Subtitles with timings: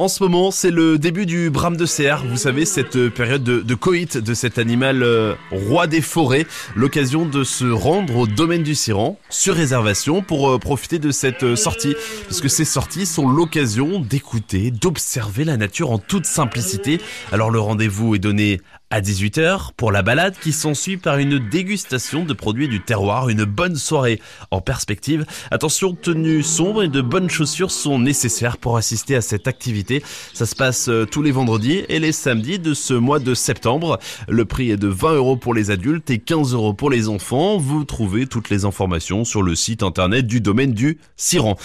[0.00, 2.24] En ce moment, c'est le début du brame de cerf.
[2.24, 6.46] Vous savez, cette période de, coït de cet animal euh, roi des forêts.
[6.76, 11.42] L'occasion de se rendre au domaine du Siran sur réservation pour euh, profiter de cette
[11.42, 11.96] euh, sortie.
[12.28, 17.00] Parce que ces sorties sont l'occasion d'écouter, d'observer la nature en toute simplicité.
[17.32, 18.60] Alors le rendez-vous est donné
[18.90, 23.44] à 18h pour la balade qui s'ensuit par une dégustation de produits du terroir, une
[23.44, 24.20] bonne soirée
[24.50, 25.26] en perspective.
[25.50, 30.02] Attention, tenue sombre et de bonnes chaussures sont nécessaires pour assister à cette activité.
[30.32, 33.98] Ça se passe euh, tous les vendredis et les samedis de ce mois de septembre.
[34.26, 37.58] Le prix est de 20 euros pour les adultes et 15 euros pour les enfants.
[37.58, 41.56] Vous trouvez toutes les informations sur le site internet du domaine du Siran.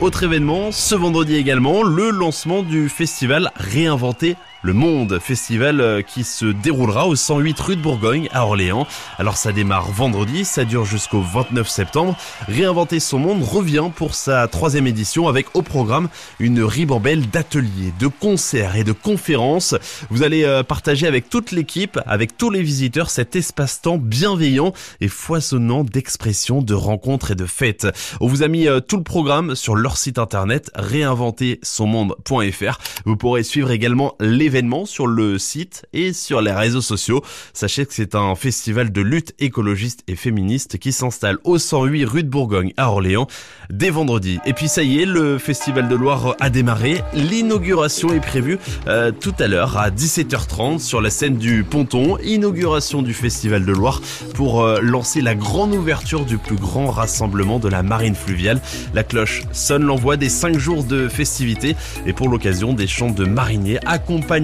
[0.00, 6.22] Autre événement, ce vendredi également, le lancement du festival Réinventer le Monde, festival euh, qui
[6.22, 8.86] se déroulera au 108 rue de Bourgogne à Orléans.
[9.18, 12.16] Alors ça démarre vendredi, ça dure jusqu'au 29 septembre.
[12.46, 18.06] Réinventer son monde revient pour sa troisième édition avec au programme une ribambelle d'ateliers, de
[18.06, 19.74] concerts et de conférences.
[20.10, 25.08] Vous allez euh, partager avec toute l'équipe, avec tous les visiteurs, cet espace-temps bienveillant et
[25.08, 27.88] foisonnant d'expressions, de rencontres et de fêtes.
[28.20, 32.78] On vous a mis euh, tout le programme sur leur site internet réinventersonmonde.fr.
[33.04, 34.51] Vous pourrez suivre également les
[34.84, 37.22] sur le site et sur les réseaux sociaux.
[37.54, 42.22] Sachez que c'est un festival de lutte écologiste et féministe qui s'installe au 108 rue
[42.22, 43.26] de Bourgogne à Orléans
[43.70, 44.40] dès vendredi.
[44.44, 47.02] Et puis ça y est, le festival de Loire a démarré.
[47.14, 52.18] L'inauguration est prévue euh, tout à l'heure à 17h30 sur la scène du Ponton.
[52.22, 54.02] Inauguration du festival de Loire
[54.34, 58.60] pour euh, lancer la grande ouverture du plus grand rassemblement de la marine fluviale.
[58.92, 63.24] La cloche sonne l'envoi des 5 jours de festivités et pour l'occasion des chants de
[63.24, 64.41] mariniers accompagnent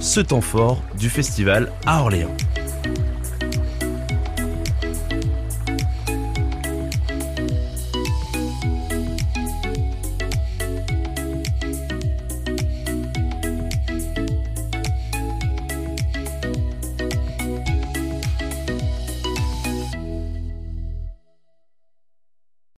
[0.00, 2.36] ce temps fort du festival à Orléans.